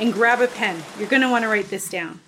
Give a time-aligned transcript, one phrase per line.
[0.00, 0.82] and grab a pen.
[0.98, 2.20] You're going to want to write this down.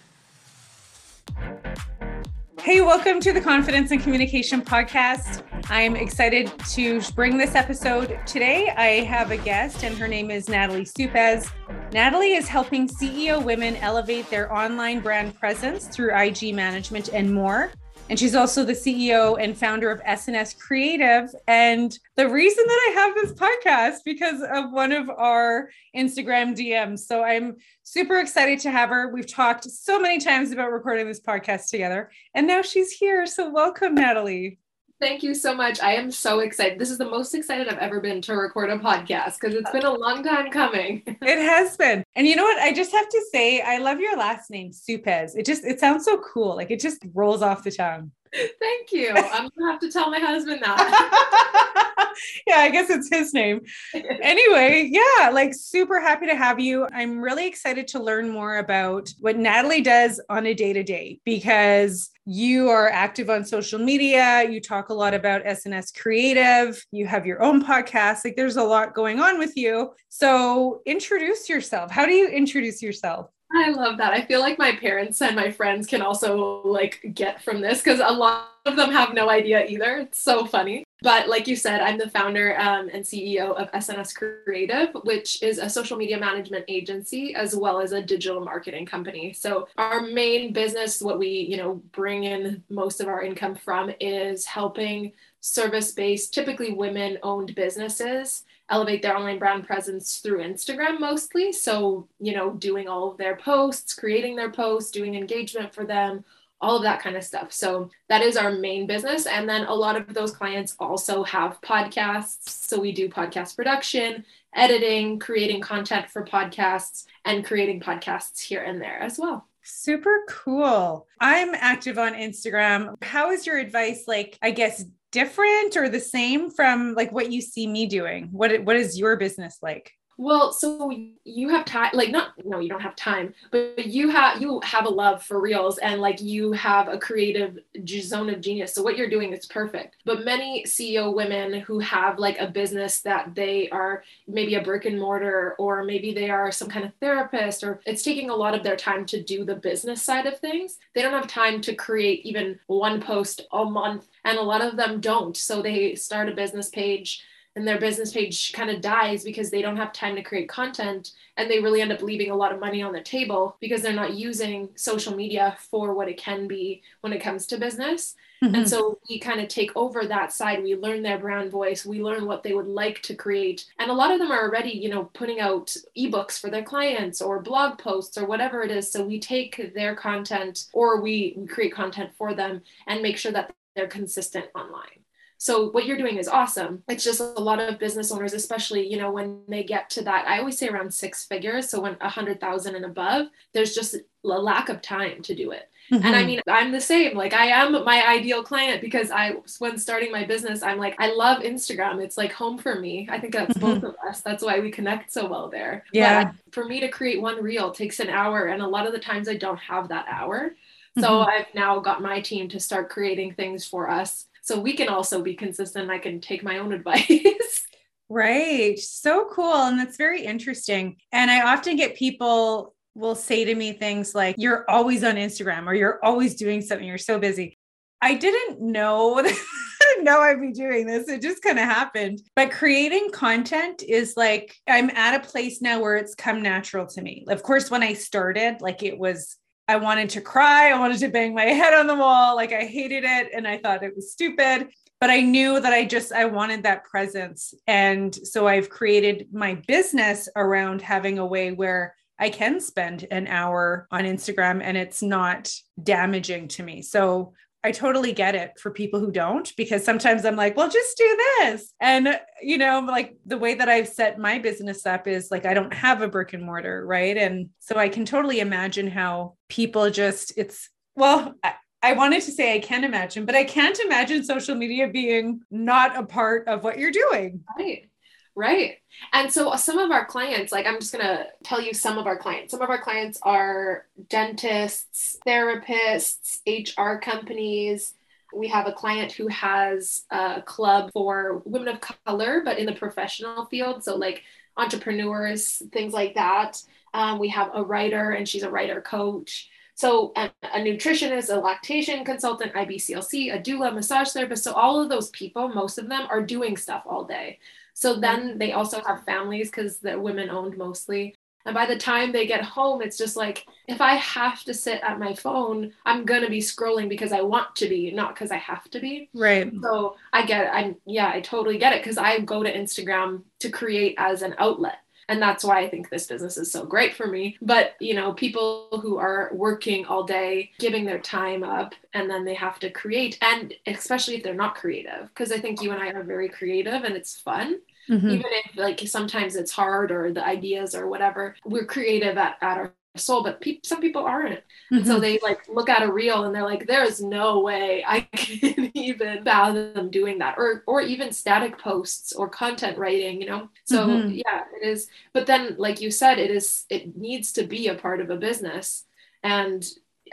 [2.60, 5.42] Hey, welcome to the Confidence and Communication Podcast.
[5.68, 8.70] I'm excited to bring this episode today.
[8.70, 11.50] I have a guest, and her name is Natalie Suppes.
[11.92, 17.72] Natalie is helping CEO women elevate their online brand presence through IG management and more.
[18.12, 21.34] And she's also the CEO and founder of SNS Creative.
[21.48, 26.98] And the reason that I have this podcast because of one of our Instagram DMs.
[26.98, 29.08] So I'm super excited to have her.
[29.08, 33.24] We've talked so many times about recording this podcast together, and now she's here.
[33.24, 34.58] So welcome, Natalie.
[35.02, 35.80] Thank you so much.
[35.82, 36.78] I am so excited.
[36.78, 39.84] This is the most excited I've ever been to record a podcast because it's been
[39.84, 41.02] a long time coming.
[41.06, 42.04] it has been.
[42.14, 42.60] And you know what?
[42.60, 45.34] I just have to say, I love your last name, Suppes.
[45.34, 46.54] It just, it sounds so cool.
[46.54, 48.12] Like it just rolls off the tongue.
[48.34, 49.10] Thank you.
[49.10, 52.14] I'm gonna have to tell my husband that.
[52.46, 53.60] yeah, I guess it's his name.
[53.94, 56.88] Anyway, yeah, like super happy to have you.
[56.92, 61.20] I'm really excited to learn more about what Natalie does on a day to day
[61.24, 64.48] because you are active on social media.
[64.48, 66.82] You talk a lot about SNS Creative.
[66.90, 68.24] You have your own podcast.
[68.24, 69.92] Like there's a lot going on with you.
[70.08, 71.90] So introduce yourself.
[71.90, 73.31] How do you introduce yourself?
[73.54, 74.12] I love that.
[74.12, 78.00] I feel like my parents and my friends can also like get from this because
[78.00, 79.98] a lot of them have no idea either.
[79.98, 80.84] It's so funny.
[81.02, 85.58] But like you said, I'm the founder um, and CEO of SNS Creative, which is
[85.58, 89.32] a social media management agency as well as a digital marketing company.
[89.32, 93.92] So our main business, what we you know bring in most of our income from,
[94.00, 101.52] is helping service-based, typically women-owned businesses elevate their online brand presence through Instagram mostly.
[101.52, 106.24] So, you know, doing all of their posts, creating their posts, doing engagement for them,
[106.60, 107.52] all of that kind of stuff.
[107.52, 109.26] So, that is our main business.
[109.26, 112.48] And then a lot of those clients also have podcasts.
[112.48, 114.24] So, we do podcast production,
[114.54, 119.46] editing, creating content for podcasts, and creating podcasts here and there as well.
[119.64, 121.06] Super cool.
[121.20, 122.96] I'm active on Instagram.
[123.02, 127.40] How is your advice like, I guess, different or the same from like what you
[127.40, 128.28] see me doing?
[128.32, 129.92] What what is your business like?
[130.18, 130.92] Well, so
[131.24, 134.84] you have time, like not no, you don't have time, but you have you have
[134.84, 137.58] a love for reels and like you have a creative
[137.88, 138.74] zone of genius.
[138.74, 139.96] So what you're doing is perfect.
[140.04, 144.84] But many CEO women who have like a business that they are maybe a brick
[144.84, 148.54] and mortar or maybe they are some kind of therapist or it's taking a lot
[148.54, 150.78] of their time to do the business side of things.
[150.94, 154.76] They don't have time to create even one post a month and a lot of
[154.76, 155.36] them don't.
[155.36, 157.22] So they start a business page
[157.54, 161.12] and their business page kind of dies because they don't have time to create content
[161.36, 163.92] and they really end up leaving a lot of money on the table because they're
[163.92, 168.14] not using social media for what it can be when it comes to business.
[168.42, 168.54] Mm-hmm.
[168.54, 170.62] And so we kind of take over that side.
[170.62, 171.84] We learn their brand voice.
[171.84, 173.66] We learn what they would like to create.
[173.78, 177.20] And a lot of them are already, you know, putting out ebooks for their clients
[177.20, 178.90] or blog posts or whatever it is.
[178.90, 183.32] So we take their content or we, we create content for them and make sure
[183.32, 185.01] that they're consistent online.
[185.42, 186.84] So what you're doing is awesome.
[186.88, 190.28] It's just a lot of business owners, especially, you know, when they get to that,
[190.28, 191.68] I always say around six figures.
[191.68, 195.50] So when a hundred thousand and above, there's just a lack of time to do
[195.50, 195.68] it.
[195.90, 196.06] Mm-hmm.
[196.06, 196.26] And I mm-hmm.
[196.28, 197.16] mean, I'm the same.
[197.16, 201.12] Like I am my ideal client because I, when starting my business, I'm like, I
[201.12, 202.00] love Instagram.
[202.00, 203.08] It's like home for me.
[203.10, 203.80] I think that's mm-hmm.
[203.80, 204.20] both of us.
[204.20, 205.82] That's why we connect so well there.
[205.92, 206.26] Yeah.
[206.26, 208.44] But for me to create one reel takes an hour.
[208.46, 210.52] And a lot of the times I don't have that hour.
[211.00, 211.28] So mm-hmm.
[211.28, 215.22] I've now got my team to start creating things for us so we can also
[215.22, 215.90] be consistent.
[215.90, 217.66] I can take my own advice.
[218.08, 218.78] Right.
[218.78, 219.54] So cool.
[219.54, 220.96] And that's very interesting.
[221.12, 225.66] And i often get people will say to me things like you're always on instagram
[225.66, 226.86] or you're always doing something.
[226.86, 227.58] You're so busy.
[228.02, 229.24] I didn't know
[230.02, 231.08] know I'd be doing this.
[231.08, 232.22] It just kind of happened.
[232.34, 237.02] But creating content is like, I'm at a place now where it's come natural to
[237.02, 237.24] me.
[237.28, 239.36] Of course, when I started, like it was
[239.72, 240.70] I wanted to cry.
[240.70, 242.36] I wanted to bang my head on the wall.
[242.36, 244.68] Like I hated it and I thought it was stupid.
[245.00, 247.54] But I knew that I just I wanted that presence.
[247.66, 253.26] And so I've created my business around having a way where I can spend an
[253.28, 255.50] hour on Instagram and it's not
[255.82, 256.82] damaging to me.
[256.82, 257.32] So
[257.64, 261.18] I totally get it for people who don't, because sometimes I'm like, well, just do
[261.38, 261.72] this.
[261.80, 265.54] And, you know, like the way that I've set my business up is like, I
[265.54, 266.84] don't have a brick and mortar.
[266.84, 267.16] Right.
[267.16, 271.54] And so I can totally imagine how people just, it's, well, I,
[271.84, 275.96] I wanted to say I can imagine, but I can't imagine social media being not
[275.96, 277.42] a part of what you're doing.
[277.58, 277.88] Right.
[278.34, 278.78] Right.
[279.12, 282.06] And so some of our clients, like I'm just going to tell you some of
[282.06, 282.52] our clients.
[282.52, 287.94] Some of our clients are dentists, therapists, HR companies.
[288.34, 292.72] We have a client who has a club for women of color, but in the
[292.72, 293.84] professional field.
[293.84, 294.22] So, like
[294.56, 296.62] entrepreneurs, things like that.
[296.94, 299.50] Um, we have a writer, and she's a writer coach.
[299.74, 304.44] So, a, a, nutritionist, a lactation consultant, IBCLC, a doula, massage therapist.
[304.44, 307.38] So, all of those people, most of them are doing stuff all day.
[307.74, 308.00] So mm-hmm.
[308.00, 311.14] then they also have families because they're women owned mostly.
[311.44, 314.80] And by the time they get home, it's just like, if I have to sit
[314.82, 318.30] at my phone, I'm going to be scrolling because I want to be, not because
[318.30, 319.10] I have to be.
[319.12, 319.52] Right.
[319.60, 320.50] So I get it.
[320.52, 324.36] I'm, yeah, I totally get it because I go to Instagram to create as an
[324.38, 324.76] outlet.
[325.12, 327.36] And that's why I think this business is so great for me.
[327.42, 332.24] But, you know, people who are working all day, giving their time up, and then
[332.24, 335.82] they have to create, and especially if they're not creative, because I think you and
[335.82, 337.60] I are very creative and it's fun.
[337.90, 338.08] Mm-hmm.
[338.08, 342.56] Even if like sometimes it's hard or the ideas or whatever, we're creative at, at
[342.56, 344.40] our soul, but pe- some people aren't.
[344.72, 344.84] Mm-hmm.
[344.84, 348.70] so they like look at a reel and they're like, there's no way I can
[348.74, 350.36] even fathom doing that.
[350.38, 353.48] Or or even static posts or content writing, you know?
[353.64, 354.10] So mm-hmm.
[354.12, 354.88] yeah, it is.
[355.12, 358.16] But then like you said, it is it needs to be a part of a
[358.16, 358.84] business.
[359.22, 359.64] And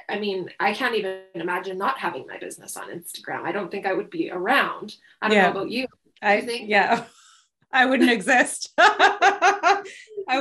[0.08, 3.44] I mean, I can't even imagine not having my business on Instagram.
[3.44, 4.96] I don't think I would be around.
[5.22, 5.44] I don't yeah.
[5.44, 5.88] know about you.
[6.22, 7.06] I think yeah.
[7.72, 8.74] I wouldn't exist.
[8.78, 9.84] I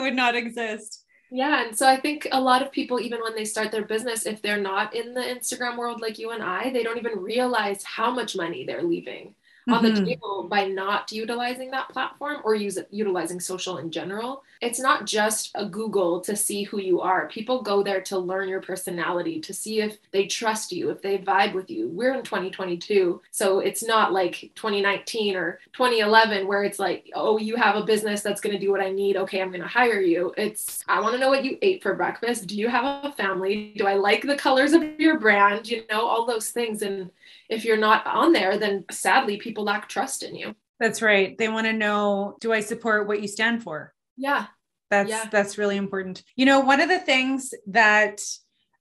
[0.01, 1.05] would not exist.
[1.31, 1.67] Yeah.
[1.67, 4.41] And so I think a lot of people, even when they start their business, if
[4.41, 8.11] they're not in the Instagram world like you and I, they don't even realize how
[8.11, 9.35] much money they're leaving
[9.69, 9.87] mm-hmm.
[9.87, 14.43] on the table by not utilizing that platform or use utilizing social in general.
[14.61, 17.29] It's not just a Google to see who you are.
[17.29, 21.19] People go there to learn your personality, to see if they trust you, if they
[21.19, 21.89] vibe with you.
[21.89, 27.57] We're in 2022, so it's not like 2019 or 2011 where it's like, oh, you
[27.57, 29.17] have a business that's going to do what I need.
[29.17, 30.33] Okay, I'm going to hire you.
[30.37, 32.47] It's, I want to know what you ate for breakfast.
[32.47, 33.75] Do you have a family?
[33.77, 35.69] Do I like the colors of your brand?
[35.69, 36.83] You know, all those things.
[36.83, 37.11] And
[37.49, 40.55] if you're not on there, then sadly, people lack trust in you.
[40.81, 41.37] That's right.
[41.37, 43.93] They want to know, do I support what you stand for?
[44.17, 44.47] Yeah.
[44.91, 45.29] That's yeah.
[45.31, 46.23] that's really important.
[46.37, 48.21] You know, one of the things that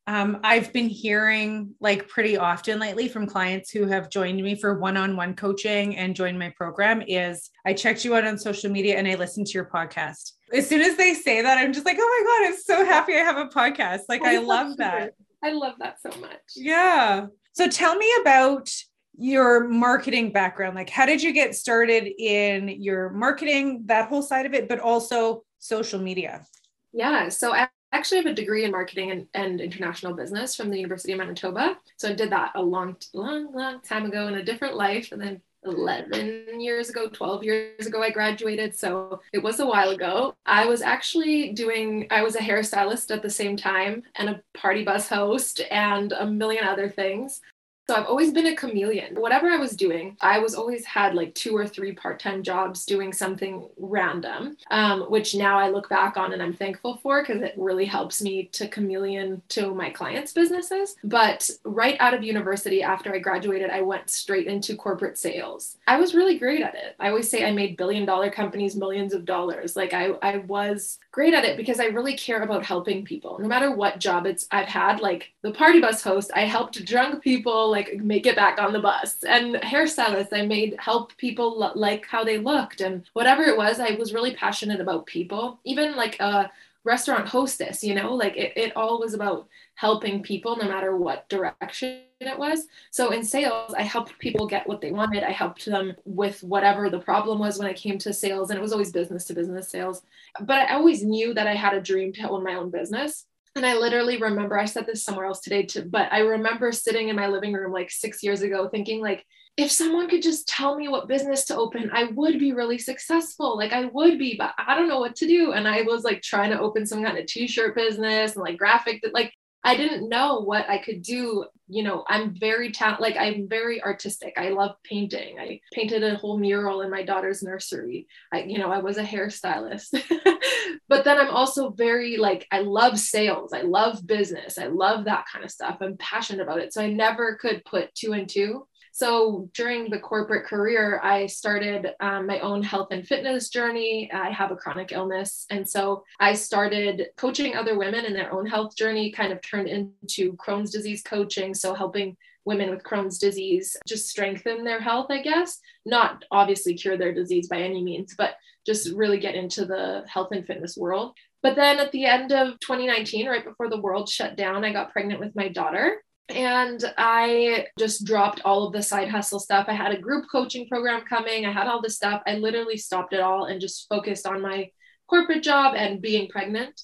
[0.06, 4.80] um, I've been hearing like pretty often lately from clients who have joined me for
[4.80, 9.06] one-on-one coaching and joined my program is I checked you out on social media and
[9.06, 10.32] I listened to your podcast.
[10.54, 13.16] As soon as they say that, I'm just like, oh my God, I'm so happy
[13.16, 14.04] I have a podcast.
[14.08, 15.14] Like I love that.
[15.44, 16.40] I love that so much.
[16.56, 17.28] Yeah.
[17.58, 18.70] So tell me about
[19.18, 20.76] your marketing background.
[20.76, 24.80] Like, how did you get started in your marketing, that whole side of it, but
[24.80, 26.46] also social media?
[26.94, 27.30] Yeah.
[27.30, 31.14] So I actually have a degree in marketing and, and international business from the University
[31.14, 31.80] of Manitoba.
[31.98, 35.12] So I did that a long, long, long time ago in a different life.
[35.12, 38.76] And then 11 years ago, 12 years ago, I graduated.
[38.76, 40.36] So it was a while ago.
[40.46, 44.84] I was actually doing, I was a hairstylist at the same time and a party
[44.84, 47.42] bus host and a million other things.
[47.90, 49.16] So I've always been a chameleon.
[49.16, 53.14] Whatever I was doing, I was always had like two or three part-time jobs doing
[53.14, 57.54] something random, um, which now I look back on and I'm thankful for because it
[57.56, 60.98] really helps me to chameleon to my clients' businesses.
[61.02, 65.78] But right out of university, after I graduated, I went straight into corporate sales.
[65.88, 66.98] I was really great at it.
[67.00, 69.78] I always say I made billion dollar companies millions of dollars.
[69.78, 73.40] Like I, I was great at it because I really care about helping people.
[73.40, 77.24] No matter what job it's I've had, like the party bus host, I helped drunk
[77.24, 79.24] people like make it back on the bus.
[79.24, 83.80] And hairstylist, I made help people lo- like how they looked and whatever it was.
[83.80, 85.60] I was really passionate about people.
[85.64, 86.52] Even like a
[86.84, 91.30] restaurant hostess, you know, like it, it all was about helping people no matter what
[91.30, 92.68] direction it was.
[92.90, 95.24] So in sales, I helped people get what they wanted.
[95.24, 98.50] I helped them with whatever the problem was when it came to sales.
[98.50, 100.02] And it was always business to business sales.
[100.42, 103.26] But I always knew that I had a dream to own my own business.
[103.58, 107.10] And I literally remember I said this somewhere else today too, but I remember sitting
[107.10, 109.26] in my living room like six years ago thinking like,
[109.58, 113.58] if someone could just tell me what business to open, I would be really successful.
[113.58, 115.54] Like I would be, but I don't know what to do.
[115.54, 119.02] And I was like trying to open some kind of t-shirt business and like graphic
[119.02, 119.34] that like
[119.64, 121.46] I didn't know what I could do.
[121.68, 124.36] You know, I'm very ta- like I'm very artistic.
[124.38, 125.38] I love painting.
[125.40, 128.08] I painted a whole mural in my daughter's nursery.
[128.32, 129.90] I, you know, I was a hairstylist.
[130.88, 133.52] but then I'm also very like I love sales.
[133.52, 134.58] I love business.
[134.58, 135.78] I love that kind of stuff.
[135.82, 136.74] I'm passionate about it.
[136.74, 138.66] So I never could put two and two
[138.98, 144.10] so during the corporate career, I started um, my own health and fitness journey.
[144.12, 145.46] I have a chronic illness.
[145.52, 149.68] And so I started coaching other women in their own health journey, kind of turned
[149.68, 151.54] into Crohn's disease coaching.
[151.54, 156.98] So helping women with Crohn's disease just strengthen their health, I guess, not obviously cure
[156.98, 158.34] their disease by any means, but
[158.66, 161.16] just really get into the health and fitness world.
[161.44, 164.92] But then at the end of 2019, right before the world shut down, I got
[164.92, 169.66] pregnant with my daughter and I just dropped all of the side hustle stuff.
[169.70, 172.22] I had a group coaching program coming, I had all this stuff.
[172.28, 174.70] I literally stopped it all and just focused on my
[175.10, 176.82] corporate job and being pregnant.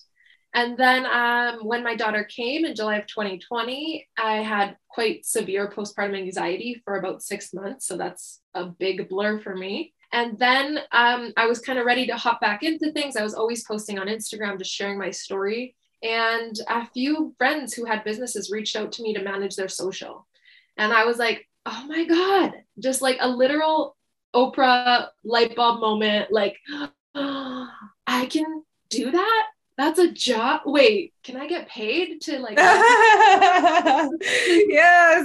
[0.55, 5.71] And then um, when my daughter came in July of 2020, I had quite severe
[5.75, 7.87] postpartum anxiety for about six months.
[7.87, 9.93] So that's a big blur for me.
[10.11, 13.15] And then um, I was kind of ready to hop back into things.
[13.15, 15.75] I was always posting on Instagram, just sharing my story.
[16.03, 20.27] And a few friends who had businesses reached out to me to manage their social.
[20.77, 23.95] And I was like, oh my God, just like a literal
[24.35, 26.31] Oprah light bulb moment.
[26.31, 26.57] Like,
[27.15, 27.69] oh,
[28.07, 29.47] I can do that.
[29.75, 30.61] That's a job.
[30.65, 32.57] Wait, can I get paid to like?
[32.57, 34.11] yes,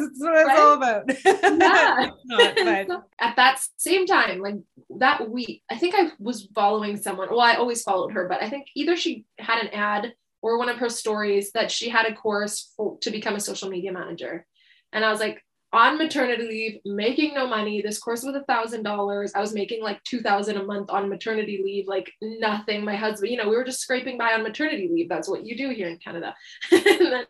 [0.00, 0.46] that's what right?
[0.48, 1.04] it's all about.
[1.60, 2.10] yeah.
[2.24, 4.54] Not, so at that same time, like
[4.98, 7.28] that week, I think I was following someone.
[7.30, 10.68] Well, I always followed her, but I think either she had an ad or one
[10.68, 14.46] of her stories that she had a course for, to become a social media manager.
[14.92, 15.42] And I was like,
[15.72, 17.82] on maternity leave, making no money.
[17.82, 19.32] This course was a thousand dollars.
[19.34, 22.84] I was making like two thousand a month on maternity leave, like nothing.
[22.84, 25.08] My husband, you know, we were just scraping by on maternity leave.
[25.10, 26.34] That's what you do here in Canada.
[26.72, 27.26] and then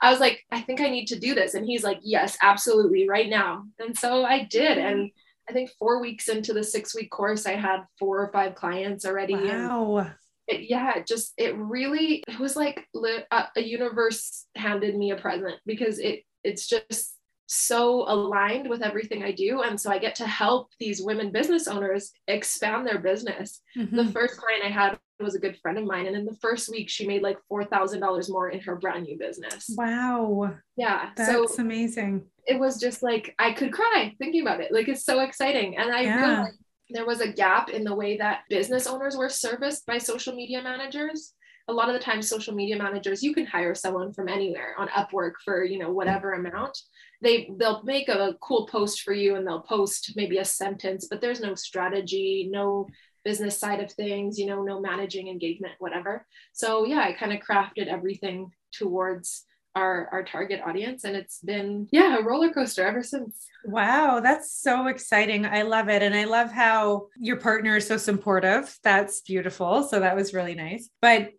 [0.00, 1.54] I was like, I think I need to do this.
[1.54, 3.64] And he's like, Yes, absolutely, right now.
[3.80, 4.78] And so I did.
[4.78, 4.90] Mm.
[4.90, 5.10] And
[5.48, 9.04] I think four weeks into the six week course, I had four or five clients
[9.04, 9.34] already.
[9.34, 10.12] Wow.
[10.50, 12.86] It, yeah, it just it really it was like
[13.30, 17.14] a, a universe handed me a present because it it's just
[17.52, 19.62] so aligned with everything I do.
[19.62, 23.60] And so I get to help these women business owners expand their business.
[23.76, 23.96] Mm-hmm.
[23.96, 26.06] The first client I had was a good friend of mine.
[26.06, 29.68] And in the first week, she made like $4,000 more in her brand new business.
[29.76, 30.54] Wow.
[30.76, 31.10] Yeah.
[31.16, 32.26] That's so amazing.
[32.46, 34.70] It was just like, I could cry thinking about it.
[34.70, 35.76] Like, it's so exciting.
[35.76, 36.16] And I yeah.
[36.18, 36.58] realized
[36.92, 40.62] there was a gap in the way that business owners were serviced by social media
[40.62, 41.34] managers.
[41.68, 44.88] A lot of the time social media managers you can hire someone from anywhere on
[44.88, 46.76] upwork for you know whatever amount.
[47.22, 51.20] They they'll make a cool post for you and they'll post maybe a sentence but
[51.20, 52.88] there's no strategy no
[53.24, 56.26] business side of things you know no managing engagement whatever.
[56.52, 59.44] So yeah i kind of crafted everything towards
[59.76, 64.52] our our target audience and it's been yeah a roller coaster ever since wow that's
[64.52, 69.20] so exciting i love it and i love how your partner is so supportive that's
[69.20, 71.30] beautiful so that was really nice but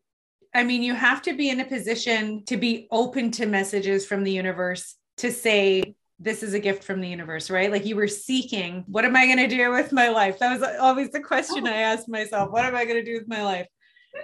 [0.56, 4.24] i mean you have to be in a position to be open to messages from
[4.24, 7.72] the universe to say this is a gift from the universe, right?
[7.72, 10.38] Like you were seeking, what am I going to do with my life?
[10.38, 12.52] That was always the question I asked myself.
[12.52, 13.66] What am I going to do with my life?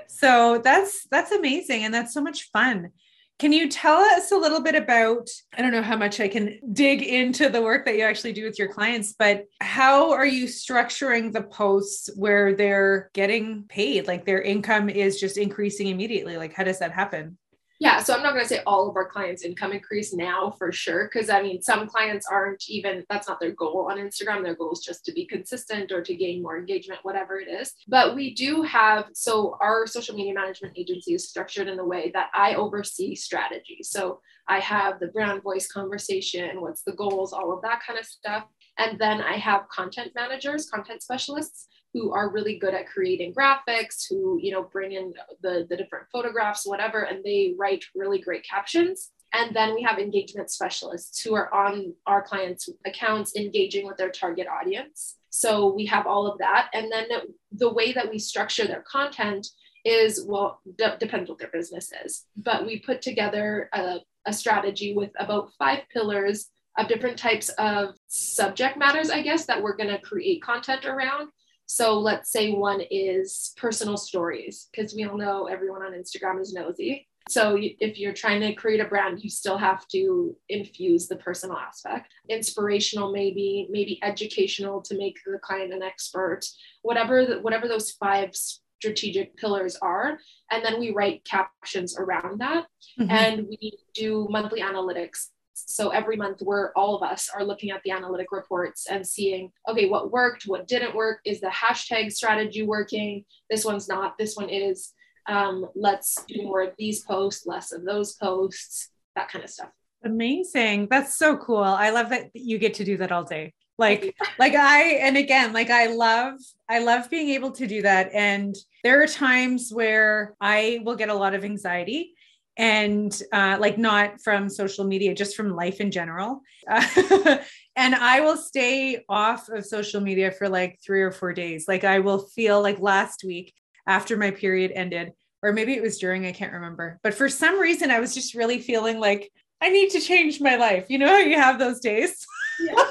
[0.08, 2.92] So that's that's amazing and that's so much fun.
[3.40, 5.30] Can you tell us a little bit about?
[5.56, 8.44] I don't know how much I can dig into the work that you actually do
[8.44, 14.08] with your clients, but how are you structuring the posts where they're getting paid?
[14.08, 16.38] Like their income is just increasing immediately?
[16.38, 17.38] Like, how does that happen?
[17.80, 20.72] Yeah, so I'm not going to say all of our clients' income increase now for
[20.72, 24.42] sure, because I mean, some clients aren't even, that's not their goal on Instagram.
[24.42, 27.74] Their goal is just to be consistent or to gain more engagement, whatever it is.
[27.88, 32.10] But we do have, so our social media management agency is structured in the way
[32.16, 33.80] that I oversee strategy.
[33.84, 38.06] So I have the brand voice conversation, what's the goals, all of that kind of
[38.06, 38.46] stuff.
[38.80, 44.06] And then I have content managers, content specialists who are really good at creating graphics,
[44.08, 48.46] who, you know, bring in the, the different photographs, whatever, and they write really great
[48.48, 49.10] captions.
[49.34, 54.10] And then we have engagement specialists who are on our clients' accounts engaging with their
[54.10, 55.16] target audience.
[55.30, 56.70] So we have all of that.
[56.74, 57.08] And then
[57.52, 59.48] the way that we structure their content
[59.84, 60.62] is, well,
[61.00, 62.26] depends what their business is.
[62.36, 67.96] But we put together a, a strategy with about five pillars of different types of
[68.08, 71.30] subject matters, I guess, that we're going to create content around.
[71.68, 76.54] So let's say one is personal stories, because we all know everyone on Instagram is
[76.54, 77.08] nosy.
[77.30, 81.58] So if you're trying to create a brand, you still have to infuse the personal
[81.58, 82.14] aspect.
[82.30, 86.46] Inspirational, maybe, maybe educational to make the client an expert.
[86.84, 90.20] Whatever, the, whatever those five strategic pillars are.
[90.52, 92.66] And then we write captions around that.
[92.98, 93.12] Mm-hmm.
[93.12, 95.28] And we do monthly analytics.
[95.68, 99.52] So every month, we're all of us are looking at the analytic reports and seeing,
[99.68, 101.20] okay, what worked, what didn't work.
[101.26, 103.26] Is the hashtag strategy working?
[103.50, 104.94] This one's not, this one is.
[105.28, 109.70] Um, let's do more of these posts, less of those posts, that kind of stuff.
[110.06, 110.88] Amazing.
[110.90, 111.58] That's so cool.
[111.58, 115.54] I love that you get to do that all day like like i and again
[115.54, 116.34] like i love
[116.70, 121.10] i love being able to do that and there are times where i will get
[121.10, 122.14] a lot of anxiety
[122.58, 126.42] and uh, like not from social media just from life in general.
[126.70, 127.38] Uh,
[127.76, 131.68] and i will stay off of social media for like three or four days.
[131.68, 133.54] Like i will feel like last week
[133.86, 137.00] after my period ended or maybe it was during i can't remember.
[137.04, 140.56] But for some reason i was just really feeling like i need to change my
[140.56, 140.88] life.
[140.90, 142.26] You know how you have those days?
[142.60, 142.74] Yeah.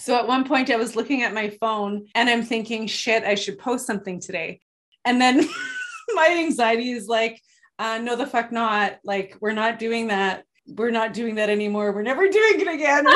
[0.00, 3.34] So at one point, I was looking at my phone and I'm thinking, shit, I
[3.34, 4.60] should post something today.
[5.04, 5.46] And then
[6.14, 7.42] my anxiety is like,
[7.78, 8.98] uh, no, the fuck not.
[9.04, 10.44] Like, we're not doing that.
[10.66, 11.92] We're not doing that anymore.
[11.92, 13.04] We're never doing it again.
[13.06, 13.14] so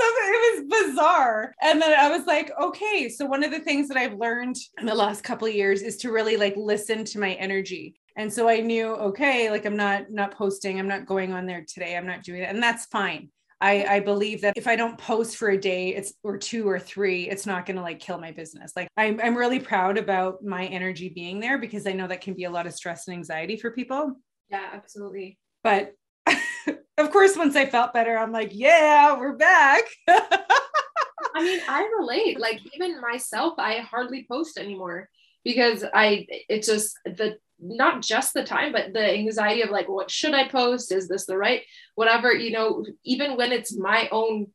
[0.00, 1.54] it was bizarre.
[1.60, 3.08] And then I was like, okay.
[3.08, 5.96] So one of the things that I've learned in the last couple of years is
[5.98, 7.96] to really like listen to my energy.
[8.16, 11.64] And so I knew, okay, like I'm not not posting, I'm not going on there
[11.66, 11.96] today.
[11.96, 12.48] I'm not doing it.
[12.48, 13.30] And that's fine.
[13.60, 16.78] I, I believe that if I don't post for a day, it's or two or
[16.78, 18.72] three, it's not going to like kill my business.
[18.76, 22.34] Like I'm, I'm really proud about my energy being there because I know that can
[22.34, 24.14] be a lot of stress and anxiety for people.
[24.48, 25.38] Yeah, absolutely.
[25.64, 25.94] But
[26.26, 29.84] of course, once I felt better, I'm like, yeah, we're back.
[30.08, 32.38] I mean, I relate.
[32.38, 35.08] Like even myself, I hardly post anymore
[35.44, 40.10] because I it's just the not just the time but the anxiety of like what
[40.10, 40.92] should i post?
[40.92, 41.62] Is this the right
[41.94, 44.48] whatever you know even when it's my own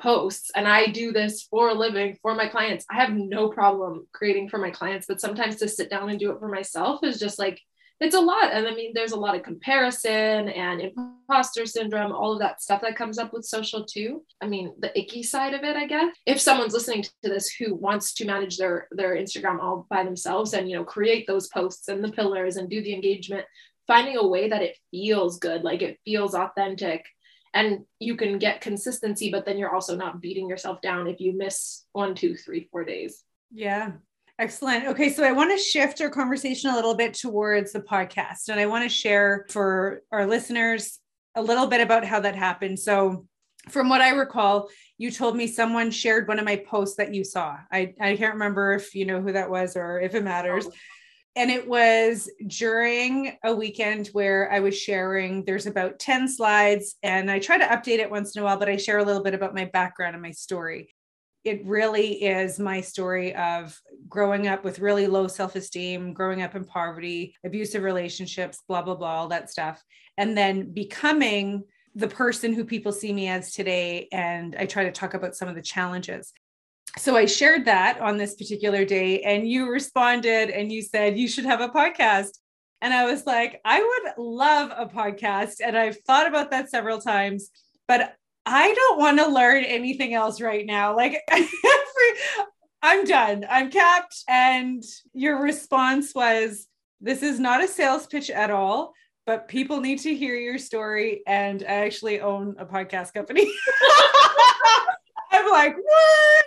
[0.00, 4.06] posts and i do this for a living for my clients i have no problem
[4.12, 7.20] creating for my clients but sometimes to sit down and do it for myself is
[7.20, 7.60] just like
[8.00, 8.52] it's a lot.
[8.52, 12.80] And I mean, there's a lot of comparison and imposter syndrome, all of that stuff
[12.80, 14.22] that comes up with social too.
[14.40, 16.16] I mean, the icky side of it, I guess.
[16.24, 20.54] If someone's listening to this who wants to manage their their Instagram all by themselves
[20.54, 23.44] and you know create those posts and the pillars and do the engagement,
[23.86, 27.04] finding a way that it feels good, like it feels authentic.
[27.52, 31.36] And you can get consistency, but then you're also not beating yourself down if you
[31.36, 33.24] miss one, two, three, four days.
[33.52, 33.92] Yeah,
[34.40, 34.86] Excellent.
[34.86, 38.58] Okay, so I want to shift our conversation a little bit towards the podcast, and
[38.58, 40.98] I want to share for our listeners
[41.34, 42.78] a little bit about how that happened.
[42.78, 43.26] So,
[43.68, 47.22] from what I recall, you told me someone shared one of my posts that you
[47.22, 47.58] saw.
[47.70, 50.66] I, I can't remember if you know who that was or if it matters.
[50.66, 50.72] Oh.
[51.36, 57.30] And it was during a weekend where I was sharing, there's about 10 slides, and
[57.30, 59.34] I try to update it once in a while, but I share a little bit
[59.34, 60.94] about my background and my story
[61.44, 66.54] it really is my story of growing up with really low self esteem, growing up
[66.54, 69.82] in poverty, abusive relationships, blah, blah, blah, all that stuff.
[70.18, 74.08] And then becoming the person who people see me as today.
[74.12, 76.32] And I try to talk about some of the challenges.
[76.98, 81.28] So I shared that on this particular day, and you responded and you said, You
[81.28, 82.38] should have a podcast.
[82.82, 85.56] And I was like, I would love a podcast.
[85.64, 87.50] And I've thought about that several times,
[87.86, 88.14] but
[88.46, 90.96] I don't want to learn anything else right now.
[90.96, 91.20] Like
[92.82, 93.46] I'm done.
[93.48, 94.24] I'm capped.
[94.28, 96.66] And your response was,
[97.00, 98.92] this is not a sales pitch at all,
[99.26, 101.22] but people need to hear your story.
[101.26, 103.50] And I actually own a podcast company.
[105.32, 106.44] I'm like, what?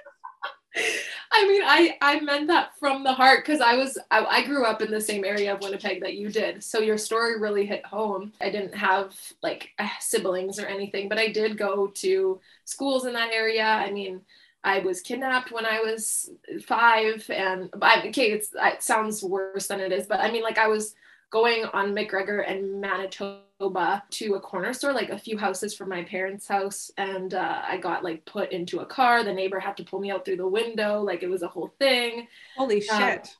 [0.76, 4.66] I mean, I I meant that from the heart because I was I, I, grew
[4.66, 7.86] up in the same area of Winnipeg that you did, so your story really hit
[7.86, 8.34] home.
[8.42, 13.14] I didn't have like eh, siblings or anything, but I did go to schools in
[13.14, 13.66] that area.
[13.66, 14.22] I mean,
[14.64, 16.30] I was kidnapped when I was
[16.66, 20.58] five, and I, okay, it's it sounds worse than it is, but I mean, like
[20.58, 20.96] I was
[21.30, 26.04] going on McGregor and Manitoba to a corner store, like a few houses from my
[26.04, 26.92] parents' house.
[26.98, 29.24] And uh, I got like put into a car.
[29.24, 31.02] The neighbor had to pull me out through the window.
[31.02, 32.28] Like it was a whole thing.
[32.58, 33.36] Holy um, shit.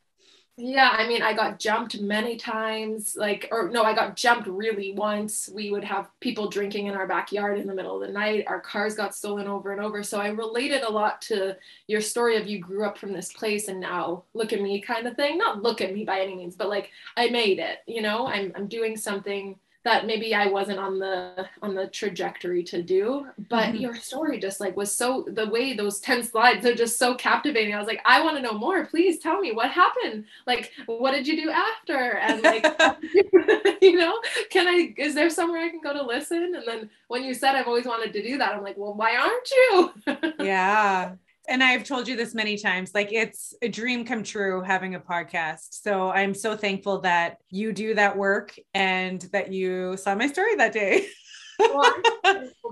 [0.56, 3.16] Yeah, I mean, I got jumped many times.
[3.18, 5.50] Like, or no, I got jumped really once.
[5.52, 8.46] We would have people drinking in our backyard in the middle of the night.
[8.46, 10.04] Our cars got stolen over and over.
[10.04, 11.58] So I related a lot to
[11.88, 15.08] your story of you grew up from this place and now look at me kind
[15.08, 15.40] of thing.
[15.40, 18.52] Not look at me by any means, but like I made it, you know, I'm,
[18.56, 23.28] I'm doing something that maybe I wasn't on the on the trajectory to do.
[23.50, 23.78] But mm-hmm.
[23.78, 27.74] your story just like was so the way those 10 slides are just so captivating.
[27.74, 28.86] I was like, I want to know more.
[28.86, 30.26] Please tell me what happened.
[30.48, 32.18] Like, what did you do after?
[32.18, 32.64] And like,
[33.82, 34.20] you know,
[34.50, 36.56] can I is there somewhere I can go to listen?
[36.56, 39.18] And then when you said I've always wanted to do that, I'm like, well, why
[39.18, 40.34] aren't you?
[40.46, 41.14] yeah.
[41.48, 45.00] And I've told you this many times like it's a dream come true having a
[45.00, 45.68] podcast.
[45.72, 50.56] So I'm so thankful that you do that work and that you saw my story
[50.56, 51.08] that day.
[51.60, 51.94] well,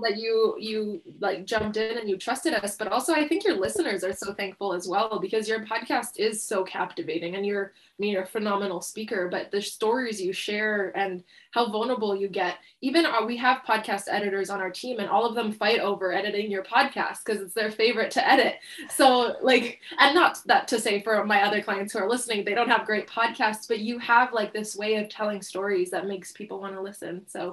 [0.02, 3.56] that you you like jumped in and you trusted us but also i think your
[3.56, 7.96] listeners are so thankful as well because your podcast is so captivating and you're i
[7.98, 12.56] mean you're a phenomenal speaker but the stories you share and how vulnerable you get
[12.80, 15.78] even our, uh, we have podcast editors on our team and all of them fight
[15.78, 18.56] over editing your podcast because it's their favorite to edit.
[18.90, 22.54] So like and not that to say for my other clients who are listening they
[22.54, 26.32] don't have great podcasts but you have like this way of telling stories that makes
[26.32, 27.22] people want to listen.
[27.28, 27.52] So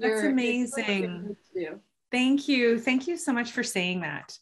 [0.00, 1.36] that's amazing.
[2.10, 2.78] Thank you.
[2.80, 4.36] Thank you so much for saying that.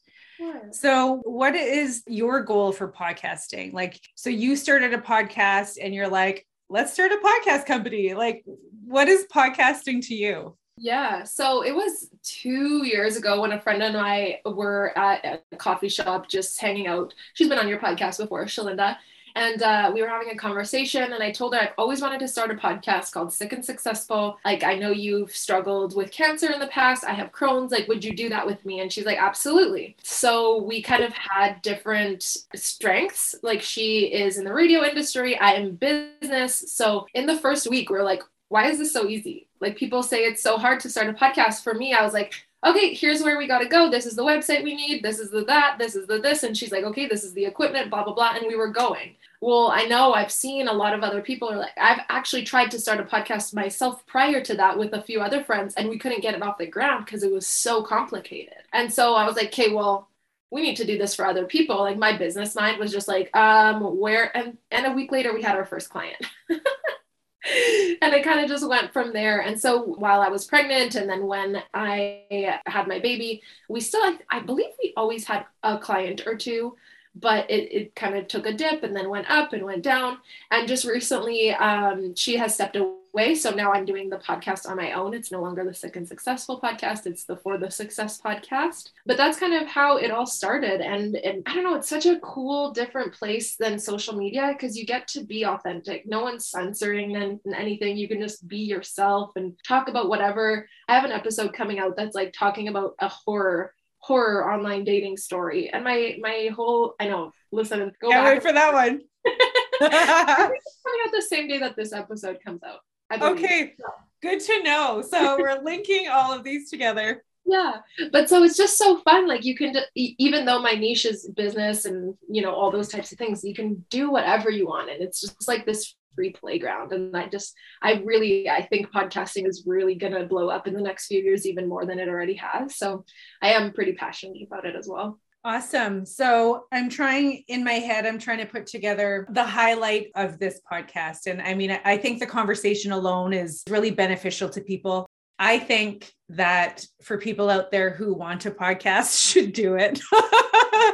[0.70, 3.72] So, what is your goal for podcasting?
[3.72, 8.14] Like, so you started a podcast and you're like, let's start a podcast company.
[8.14, 8.44] Like,
[8.84, 10.56] what is podcasting to you?
[10.76, 11.24] Yeah.
[11.24, 15.88] So it was two years ago when a friend and I were at a coffee
[15.88, 17.14] shop just hanging out.
[17.34, 18.96] She's been on your podcast before, Shalinda
[19.38, 22.28] and uh, we were having a conversation and i told her i've always wanted to
[22.28, 26.58] start a podcast called sick and successful like i know you've struggled with cancer in
[26.58, 29.18] the past i have crohn's like would you do that with me and she's like
[29.18, 32.22] absolutely so we kind of had different
[32.54, 37.70] strengths like she is in the radio industry i am business so in the first
[37.70, 40.90] week we're like why is this so easy like people say it's so hard to
[40.90, 43.90] start a podcast for me i was like okay, here's where we got to go.
[43.90, 45.02] This is the website we need.
[45.02, 45.76] This is the that.
[45.78, 46.42] This is the this.
[46.42, 48.34] And she's like, okay, this is the equipment, blah, blah, blah.
[48.34, 49.14] And we were going.
[49.40, 52.72] Well, I know I've seen a lot of other people are like, I've actually tried
[52.72, 55.98] to start a podcast myself prior to that with a few other friends, and we
[55.98, 58.54] couldn't get it off the ground because it was so complicated.
[58.72, 60.08] And so I was like, okay, well,
[60.50, 61.78] we need to do this for other people.
[61.78, 65.42] Like my business mind was just like, um, where and and a week later we
[65.42, 66.16] had our first client.
[66.52, 69.40] and it kind of just went from there.
[69.40, 74.02] And so while I was pregnant, and then when I had my baby, we still,
[74.02, 76.76] I, I believe we always had a client or two
[77.20, 80.18] but it, it kind of took a dip and then went up and went down.
[80.50, 83.34] And just recently, um, she has stepped away.
[83.34, 85.14] So now I'm doing the podcast on my own.
[85.14, 88.90] It's no longer the Sick and Successful podcast, it's the For the Success podcast.
[89.06, 90.80] But that's kind of how it all started.
[90.80, 94.76] And, and I don't know, it's such a cool, different place than social media because
[94.76, 96.06] you get to be authentic.
[96.06, 97.96] No one's censoring and anything.
[97.96, 100.68] You can just be yourself and talk about whatever.
[100.86, 105.16] I have an episode coming out that's like talking about a horror horror online dating
[105.16, 105.70] story.
[105.70, 108.34] And my my whole I know, listen, go Can't back.
[108.34, 109.00] wait for that one.
[109.80, 112.80] coming out the same day that this episode comes out.
[113.22, 113.74] Okay.
[114.22, 115.02] Good to know.
[115.02, 117.24] So we're linking all of these together.
[117.46, 117.78] Yeah.
[118.12, 119.26] But so it's just so fun.
[119.26, 123.10] Like you can, even though my niche is business and, you know, all those types
[123.10, 124.90] of things, you can do whatever you want.
[124.90, 129.46] And it's just like this free playground and i just i really i think podcasting
[129.46, 132.08] is really going to blow up in the next few years even more than it
[132.08, 133.04] already has so
[133.42, 136.04] i am pretty passionate about it as well Awesome.
[136.04, 140.60] So I'm trying in my head, I'm trying to put together the highlight of this
[140.70, 141.26] podcast.
[141.26, 145.06] And I mean, I think the conversation alone is really beneficial to people.
[145.38, 150.00] I think that for people out there who want a podcast should do it.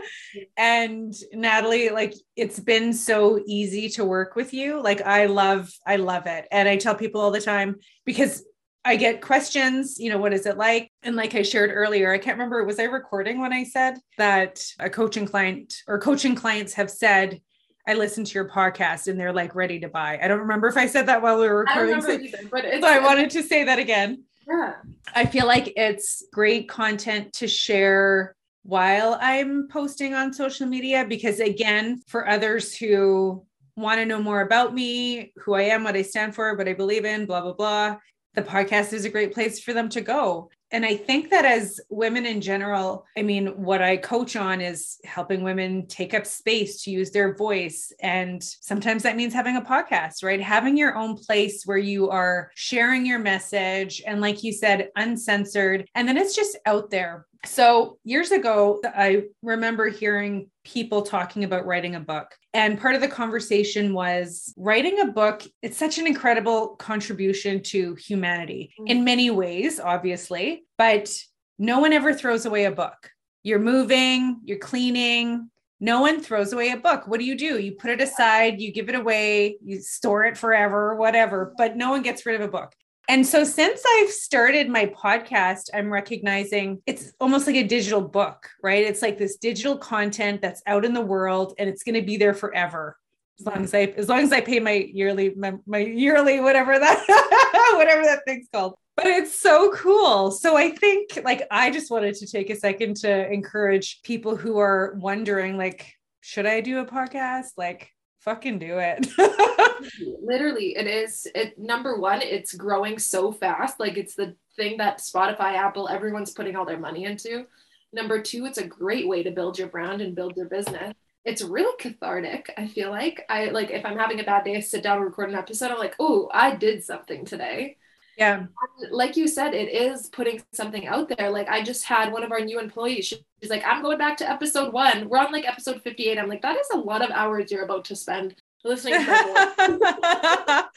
[0.57, 4.83] and Natalie, like it's been so easy to work with you.
[4.83, 6.47] Like I love, I love it.
[6.51, 8.45] And I tell people all the time because
[8.85, 10.91] I get questions, you know, what is it like?
[11.03, 14.63] And like I shared earlier, I can't remember, was I recording when I said that
[14.79, 17.41] a coaching client or coaching clients have said,
[17.87, 20.19] I listened to your podcast and they're like ready to buy.
[20.23, 21.95] I don't remember if I said that while we were recording.
[21.95, 24.25] I so, either, but so I wanted to say that again.
[24.47, 24.75] Yeah.
[25.15, 31.39] I feel like it's great content to share while I'm posting on social media because,
[31.39, 33.45] again, for others who
[33.77, 36.73] want to know more about me, who I am, what I stand for, what I
[36.73, 37.97] believe in, blah, blah, blah,
[38.35, 40.51] the podcast is a great place for them to go.
[40.71, 44.99] And I think that as women in general, I mean, what I coach on is
[45.05, 47.93] helping women take up space to use their voice.
[48.01, 50.41] And sometimes that means having a podcast, right?
[50.41, 55.89] Having your own place where you are sharing your message and, like you said, uncensored.
[55.95, 57.27] And then it's just out there.
[57.47, 62.35] So years ago, I remember hearing people talking about writing a book.
[62.53, 67.95] And part of the conversation was writing a book, it's such an incredible contribution to
[67.97, 68.89] humanity mm.
[68.89, 71.13] in many ways, obviously, but
[71.59, 73.11] no one ever throws away a book.
[73.43, 75.51] You're moving, you're cleaning.
[75.81, 77.07] No one throws away a book.
[77.07, 77.59] What do you do?
[77.59, 81.91] You put it aside, you give it away, you store it forever, whatever, but no
[81.91, 82.73] one gets rid of a book.
[83.09, 88.49] And so since I've started my podcast, I'm recognizing it's almost like a digital book,
[88.63, 88.85] right?
[88.85, 92.17] It's like this digital content that's out in the world and it's going to be
[92.17, 92.97] there forever.
[93.39, 96.79] As long as I as long as I pay my yearly my, my yearly whatever
[96.79, 98.77] that whatever that thing's called.
[98.97, 100.31] but it's so cool.
[100.31, 104.59] So I think like I just wanted to take a second to encourage people who
[104.59, 107.49] are wondering like should I do a podcast?
[107.57, 107.91] Like
[108.21, 109.07] fucking do it.
[110.23, 113.81] Literally, it is it number 1, it's growing so fast.
[113.81, 117.47] Like it's the thing that Spotify, Apple, everyone's putting all their money into.
[117.93, 120.95] Number 2, it's a great way to build your brand and build your business.
[121.25, 123.25] It's really cathartic i feel like.
[123.31, 125.71] I like if i'm having a bad day i sit down and record an episode
[125.71, 127.79] i'm like oh i did something today.
[128.19, 128.41] Yeah.
[128.41, 128.49] And
[128.93, 131.31] like you said it is putting something out there.
[131.31, 134.31] Like i just had one of our new employees she's like i'm going back to
[134.31, 135.09] episode one.
[135.09, 137.87] We're on like episode 58 i'm like that is a lot of hours you're about
[137.87, 140.69] to spend listening to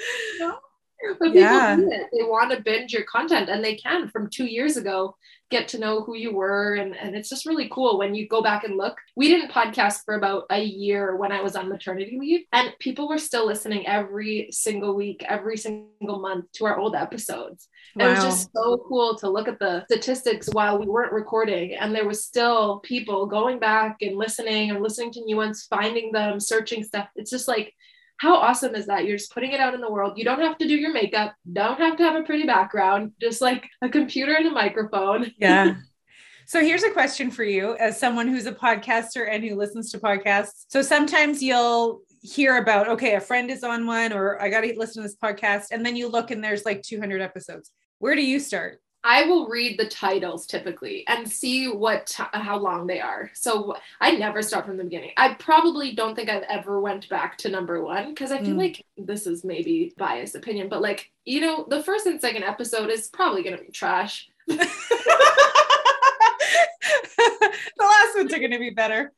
[1.20, 1.76] But yeah.
[1.76, 2.08] people do it.
[2.12, 5.16] They want to binge your content and they can from two years ago
[5.50, 6.76] get to know who you were.
[6.76, 8.98] And, and it's just really cool when you go back and look.
[9.16, 13.08] We didn't podcast for about a year when I was on maternity leave, and people
[13.08, 17.68] were still listening every single week, every single month to our old episodes.
[17.96, 18.06] Wow.
[18.06, 21.96] It was just so cool to look at the statistics while we weren't recording, and
[21.96, 26.40] there was still people going back and listening and listening to new ones, finding them,
[26.40, 27.08] searching stuff.
[27.16, 27.74] It's just like
[28.18, 29.06] how awesome is that?
[29.06, 30.18] You're just putting it out in the world.
[30.18, 33.42] You don't have to do your makeup, don't have to have a pretty background, just
[33.42, 35.32] like a computer and a microphone.
[35.40, 35.76] Yeah.
[36.48, 40.00] So here's a question for you as someone who's a podcaster and who listens to
[40.00, 40.66] podcasts.
[40.70, 44.74] So sometimes you'll hear about, okay, a friend is on one, or I got to
[44.78, 45.66] listen to this podcast.
[45.72, 47.72] And then you look and there's like 200 episodes.
[48.00, 48.80] Where do you start?
[49.04, 53.32] I will read the titles typically and see what t- how long they are.
[53.34, 55.12] So I never start from the beginning.
[55.18, 58.60] I probably don't think I've ever went back to number 1 because I feel mm.
[58.60, 62.90] like this is maybe biased opinion, but like, you know, the first and second episode
[62.90, 64.28] is probably going to be trash.
[64.48, 64.58] the
[67.80, 69.14] last ones are going to be better.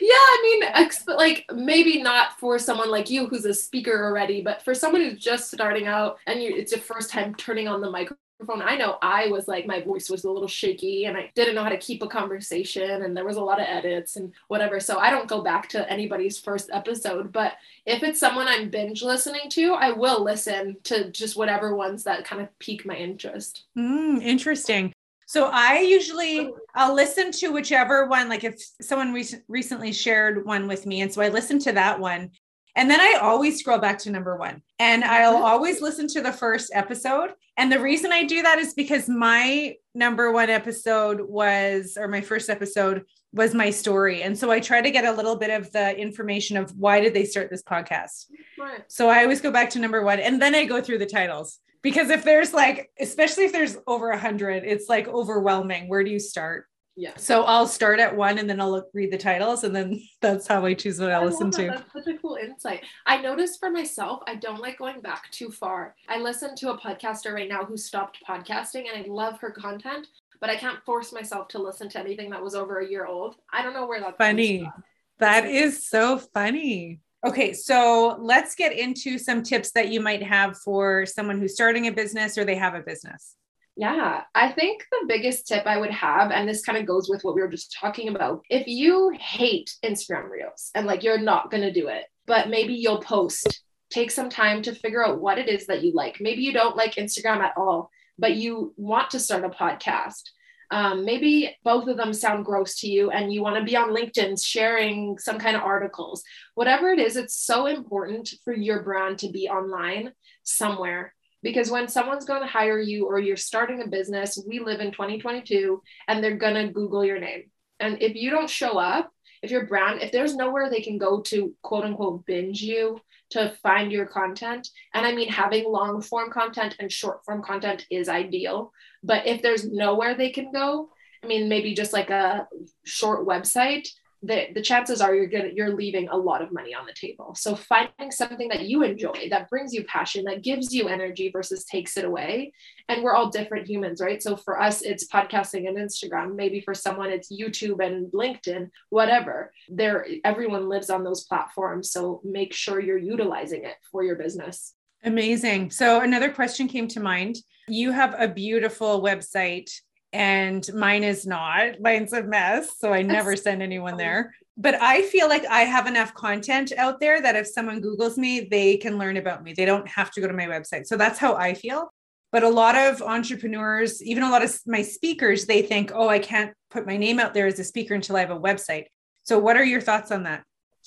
[0.00, 4.40] Yeah, I mean, exp- like maybe not for someone like you who's a speaker already,
[4.40, 7.80] but for someone who's just starting out and you, it's your first time turning on
[7.80, 8.66] the microphone microphone.
[8.66, 11.62] I know I was like, my voice was a little shaky and I didn't know
[11.62, 14.80] how to keep a conversation and there was a lot of edits and whatever.
[14.80, 17.32] So I don't go back to anybody's first episode.
[17.32, 17.54] But
[17.86, 22.24] if it's someone I'm binge listening to, I will listen to just whatever ones that
[22.24, 23.64] kind of pique my interest.
[23.76, 24.92] Mm, interesting.
[25.26, 30.68] So I usually I'll listen to whichever one like if someone re- recently shared one
[30.68, 32.30] with me and so I listen to that one
[32.74, 35.44] and then I always scroll back to number 1 and I'll mm-hmm.
[35.44, 39.76] always listen to the first episode and the reason I do that is because my
[39.94, 44.22] number one episode was, or my first episode was my story.
[44.22, 47.14] And so I try to get a little bit of the information of why did
[47.14, 48.26] they start this podcast.
[48.58, 48.84] Right.
[48.88, 51.58] So I always go back to number one and then I go through the titles
[51.82, 55.88] because if there's like, especially if there's over a hundred, it's like overwhelming.
[55.88, 56.66] Where do you start?
[56.94, 57.16] Yeah.
[57.16, 60.46] So I'll start at one and then I'll look, read the titles and then that's
[60.46, 61.66] how I choose what I, I listen to.
[61.66, 62.84] That's such a cool insight.
[63.06, 65.94] I noticed for myself, I don't like going back too far.
[66.08, 70.06] I listen to a podcaster right now who stopped podcasting and I love her content,
[70.40, 73.36] but I can't force myself to listen to anything that was over a year old.
[73.52, 74.70] I don't know where that's funny.
[75.18, 77.00] That is so funny.
[77.24, 81.86] Okay, so let's get into some tips that you might have for someone who's starting
[81.86, 83.36] a business or they have a business.
[83.76, 87.24] Yeah, I think the biggest tip I would have, and this kind of goes with
[87.24, 91.50] what we were just talking about, if you hate Instagram Reels and like you're not
[91.50, 95.38] going to do it, but maybe you'll post, take some time to figure out what
[95.38, 96.18] it is that you like.
[96.20, 100.22] Maybe you don't like Instagram at all, but you want to start a podcast.
[100.70, 103.90] Um, maybe both of them sound gross to you and you want to be on
[103.90, 106.22] LinkedIn sharing some kind of articles.
[106.54, 111.88] Whatever it is, it's so important for your brand to be online somewhere because when
[111.88, 116.22] someone's going to hire you or you're starting a business, we live in 2022 and
[116.22, 117.44] they're going to Google your name.
[117.80, 119.10] And if you don't show up,
[119.42, 123.00] if your brand, if there's nowhere they can go to quote unquote binge you
[123.30, 127.86] to find your content, and I mean having long form content and short form content
[127.90, 130.90] is ideal, but if there's nowhere they can go,
[131.22, 132.48] I mean, maybe just like a
[132.84, 133.88] short website,
[134.22, 137.34] the, the chances are you're gonna you're leaving a lot of money on the table.
[137.34, 141.64] So finding something that you enjoy, that brings you passion, that gives you energy versus
[141.64, 142.52] takes it away.
[142.88, 144.22] And we're all different humans, right?
[144.22, 146.36] So for us, it's podcasting and Instagram.
[146.36, 149.52] Maybe for someone, it's YouTube and LinkedIn, whatever.
[149.68, 151.90] There, everyone lives on those platforms.
[151.90, 154.74] So make sure you're utilizing it for your business.
[155.04, 155.72] Amazing.
[155.72, 157.38] So another question came to mind.
[157.66, 159.70] You have a beautiful website
[160.12, 161.80] and mine is not.
[161.80, 162.78] Mine's a mess.
[162.78, 164.34] So I never send anyone there.
[164.56, 168.40] But I feel like I have enough content out there that if someone Googles me,
[168.50, 169.54] they can learn about me.
[169.54, 170.86] They don't have to go to my website.
[170.86, 171.90] So that's how I feel.
[172.32, 176.18] But a lot of entrepreneurs, even a lot of my speakers, they think, oh, I
[176.18, 178.84] can't put my name out there as a speaker until I have a website.
[179.22, 180.42] So, what are your thoughts on that?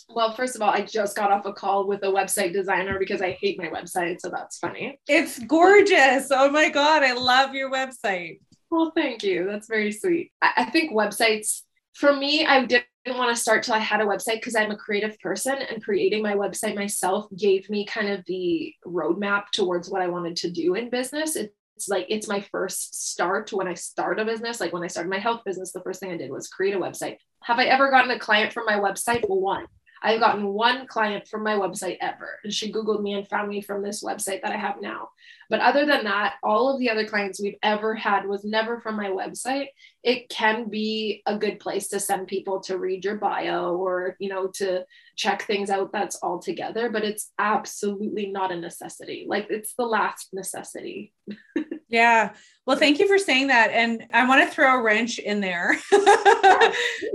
[0.10, 3.22] Well, first of all, I just got off a call with a website designer because
[3.22, 4.20] I hate my website.
[4.20, 5.00] So that's funny.
[5.08, 6.30] It's gorgeous.
[6.32, 7.04] Oh my God.
[7.04, 8.40] I love your website.
[8.72, 9.46] Well, thank you.
[9.46, 10.32] That's very sweet.
[10.42, 11.62] I, I think websites,
[11.94, 14.76] for me, I didn't want to start till I had a website because I'm a
[14.76, 20.02] creative person and creating my website myself gave me kind of the roadmap towards what
[20.02, 21.36] I wanted to do in business.
[21.36, 24.60] It, it's like it's my first start when I start a business.
[24.60, 26.80] Like when I started my health business, the first thing I did was create a
[26.80, 27.18] website.
[27.44, 29.24] Have I ever gotten a client from my website?
[29.28, 29.66] One.
[30.06, 33.60] I've gotten one client from my website ever, and she Googled me and found me
[33.60, 35.10] from this website that I have now.
[35.50, 38.98] But other than that, all of the other clients we've ever had was never from
[38.98, 39.70] my website.
[40.06, 44.30] It can be a good place to send people to read your bio or, you
[44.30, 44.86] know, to
[45.18, 49.26] check things out that's all together, but it's absolutely not a necessity.
[49.28, 51.14] Like it's the last necessity.
[51.88, 52.34] Yeah.
[52.66, 53.70] Well, thank you for saying that.
[53.70, 55.78] And I want to throw a wrench in there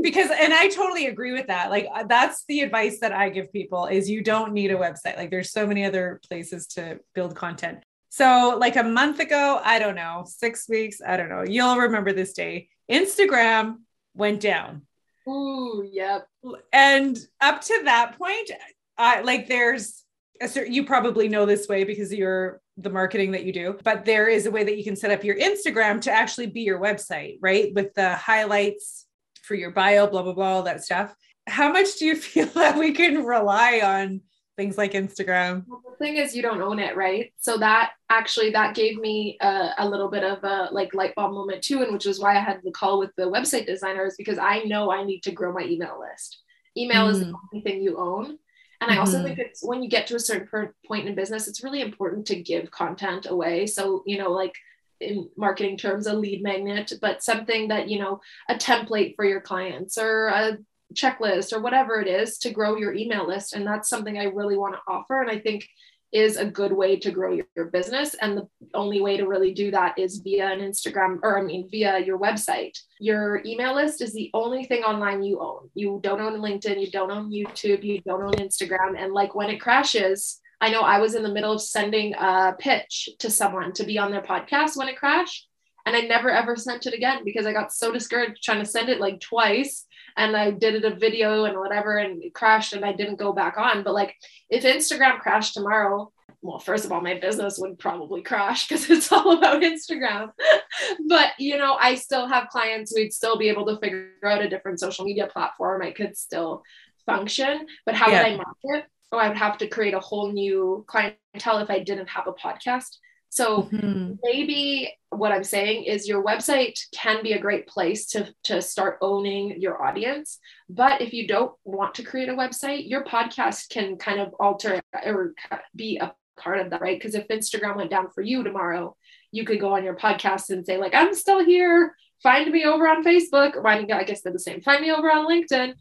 [0.03, 1.71] because, and I totally agree with that.
[1.71, 5.17] Like, uh, that's the advice that I give people is you don't need a website.
[5.17, 7.85] Like, there's so many other places to build content.
[8.21, 12.13] So, like a month ago, I don't know, six weeks, I don't know, you'll remember
[12.13, 13.77] this day, Instagram
[14.13, 14.83] went down.
[15.27, 16.27] Ooh, yep.
[16.71, 18.51] And up to that point,
[18.99, 20.05] I like there's
[20.39, 24.05] a certain, you probably know this way because you're the marketing that you do, but
[24.05, 26.79] there is a way that you can set up your Instagram to actually be your
[26.79, 27.73] website, right?
[27.73, 29.07] With the highlights
[29.41, 31.15] for your bio, blah, blah, blah, all that stuff.
[31.47, 34.21] How much do you feel that we can rely on
[34.57, 35.65] things like Instagram?
[35.67, 37.33] Well, the thing is, you don't own it, right?
[37.39, 41.33] So that actually that gave me a, a, little bit of a like light bulb
[41.33, 44.39] moment too, and which is why I had the call with the website designers because
[44.39, 46.43] I know I need to grow my email list.
[46.77, 47.11] Email mm.
[47.11, 47.35] is the mm.
[47.53, 48.39] only thing you own.
[48.81, 49.27] And I also mm-hmm.
[49.27, 52.43] think it's when you get to a certain point in business, it's really important to
[52.43, 53.67] give content away.
[53.67, 54.55] So, you know, like
[55.01, 59.43] in marketing terms, a lead magnet, but something that, you know, a template for your
[59.43, 60.59] clients or a
[60.95, 63.55] checklist or whatever it is to grow your email list.
[63.55, 65.21] And that's something I really want to offer.
[65.21, 65.67] And I think
[66.13, 68.15] is a good way to grow your, your, business.
[68.15, 71.69] And the only way to really do that is via an Instagram or I mean,
[71.71, 72.77] via your website.
[72.99, 75.71] Your email list is the only thing online you own.
[75.75, 78.99] You don't own LinkedIn, you don't own YouTube, you don't own Instagram.
[78.99, 82.55] And like when it crashes, I know I was in the middle of sending a
[82.59, 85.49] pitch to someone to be on their podcast when it crashed.
[85.87, 88.89] And I never ever sent it again because I got so discouraged trying to send
[88.89, 92.85] it like twice and I did it a video and whatever and it crashed and
[92.85, 93.83] I didn't go back on.
[93.83, 94.15] But like
[94.49, 99.13] if Instagram crashed tomorrow, well, first of all, my business would probably crash because it's
[99.13, 100.31] all about Instagram.
[101.09, 104.49] but you know, I still have clients, we'd still be able to figure out a
[104.49, 105.83] different social media platform.
[105.83, 106.63] I could still
[107.07, 107.67] function.
[107.85, 108.23] But how yeah.
[108.23, 108.91] would I market?
[109.13, 112.33] Oh, I would have to create a whole new clientele if I didn't have a
[112.33, 112.97] podcast.
[113.31, 114.15] So mm-hmm.
[114.25, 118.99] maybe what I'm saying is your website can be a great place to, to start
[119.01, 120.39] owning your audience.
[120.69, 124.81] But if you don't want to create a website, your podcast can kind of alter
[125.05, 125.35] or
[125.77, 126.99] be a part of that, right?
[126.99, 128.97] Because if Instagram went down for you tomorrow,
[129.31, 131.95] you could go on your podcast and say, like, I'm still here.
[132.25, 133.65] Find me over on Facebook.
[133.65, 134.61] I guess they're the same.
[134.61, 135.75] Find me over on LinkedIn.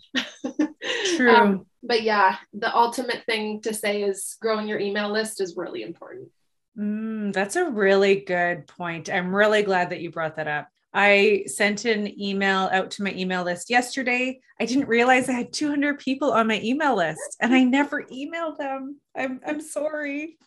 [1.18, 1.32] True.
[1.32, 5.82] um, but yeah, the ultimate thing to say is growing your email list is really
[5.82, 6.30] important.
[6.78, 9.10] Mm, that's a really good point.
[9.10, 10.68] I'm really glad that you brought that up.
[10.94, 14.40] I sent an email out to my email list yesterday.
[14.60, 18.58] I didn't realize I had 200 people on my email list and I never emailed
[18.58, 19.00] them.
[19.16, 20.38] I'm, I'm sorry.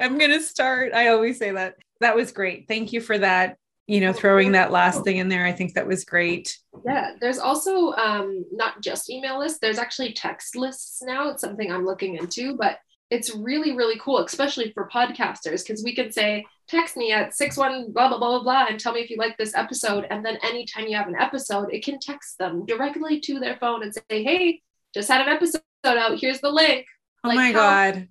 [0.00, 0.92] I'm going to start.
[0.92, 1.76] I always say that.
[2.00, 2.66] That was great.
[2.66, 3.58] Thank you for that.
[3.86, 5.44] You know, throwing that last thing in there.
[5.44, 6.56] I think that was great.
[6.84, 7.12] Yeah.
[7.20, 11.30] There's also um, not just email lists, there's actually text lists now.
[11.30, 12.78] It's something I'm looking into, but
[13.12, 17.58] it's really really cool especially for podcasters because we can say text me at six
[17.58, 20.24] one blah blah blah blah blah and tell me if you like this episode and
[20.24, 23.94] then anytime you have an episode it can text them directly to their phone and
[23.94, 24.60] say hey
[24.94, 26.86] just had an episode out here's the link
[27.24, 28.08] oh like, my god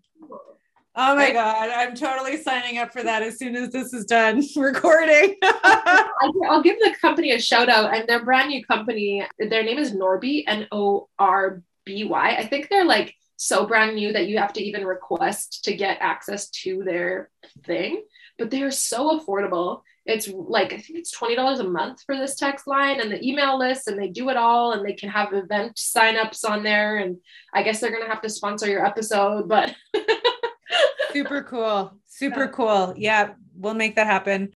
[0.93, 4.43] Oh my God, I'm totally signing up for that as soon as this is done
[4.57, 5.37] recording.
[5.43, 9.25] I'll give the company a shout out, and they're brand new company.
[9.39, 12.35] Their name is Norby, N O R B Y.
[12.35, 15.97] I think they're like so brand new that you have to even request to get
[15.99, 17.31] access to their
[17.65, 18.03] thing.
[18.37, 19.81] But they're so affordable.
[20.05, 23.27] It's like I think it's twenty dollars a month for this text line and the
[23.27, 26.97] email list, and they do it all, and they can have event signups on there.
[26.97, 27.17] And
[27.51, 29.73] I guess they're gonna have to sponsor your episode, but
[31.11, 32.93] super cool, super cool.
[32.95, 34.53] Yeah, we'll make that happen.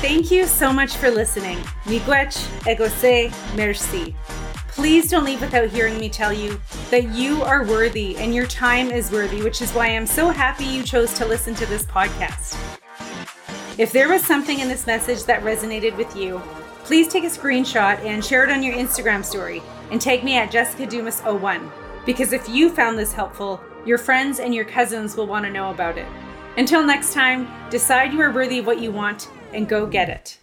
[0.00, 1.58] Thank you so much for listening.
[1.84, 4.14] Miigwech, egose, merci.
[4.80, 6.58] Please don't leave without hearing me tell you
[6.90, 10.64] that you are worthy and your time is worthy, which is why I'm so happy
[10.64, 12.56] you chose to listen to this podcast.
[13.76, 16.40] If there was something in this message that resonated with you,
[16.84, 19.60] please take a screenshot and share it on your Instagram story
[19.90, 21.70] and tag me at Jessica Dumas01
[22.06, 25.70] because if you found this helpful, your friends and your cousins will want to know
[25.70, 26.06] about it.
[26.56, 30.38] Until next time, decide you are worthy of what you want and go get it.